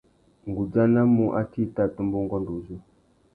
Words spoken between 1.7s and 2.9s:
tà tumba ungôndô uzu.